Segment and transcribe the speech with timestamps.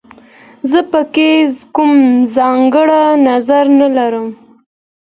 [0.69, 1.29] زه په کې
[1.75, 1.93] کوم
[2.35, 4.27] ځانګړی نظر نه لرم